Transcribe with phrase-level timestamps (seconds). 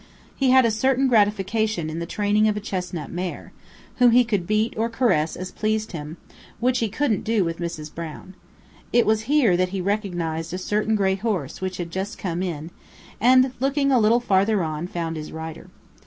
[0.35, 3.51] He had a certain gratification in the training of a chestnut mare,
[3.97, 6.17] whom he could beat or caress as pleased him,
[6.59, 7.93] which he couldn't do with Mrs.
[7.93, 8.33] Brown.
[8.91, 12.71] It was here that he recognized a certain gray horse which had just come in,
[13.19, 15.67] and, looking a little farther on, found his rider.